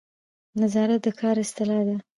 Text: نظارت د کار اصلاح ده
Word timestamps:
نظارت 0.61 0.99
د 1.05 1.07
کار 1.19 1.35
اصلاح 1.45 1.81
ده 1.87 1.95